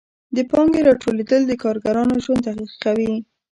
د 0.35 0.37
پانګې 0.51 0.81
راټولېدل 0.87 1.41
د 1.47 1.53
کارګرانو 1.63 2.15
ژوند 2.25 2.43
تریخوي 2.83 3.13